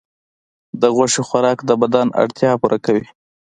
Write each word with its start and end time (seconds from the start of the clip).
د 0.81 0.83
غوښې 0.95 1.21
خوراک 1.27 1.59
د 1.65 1.71
بدن 1.81 2.07
اړتیاوې 2.21 2.59
پوره 2.61 2.77
کوي. 2.85 3.05